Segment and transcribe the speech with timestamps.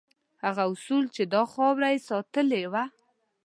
[0.43, 2.83] هغه اصول چې دا خاوره یې ساتلې وه.